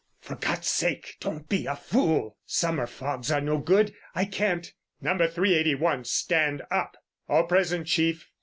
[0.19, 2.35] "For God's sake, don't be a fool!
[2.47, 5.11] Summer fogs are no good, I can't——" "No.
[5.15, 6.97] 381, stand up!
[7.29, 8.27] All present, chief."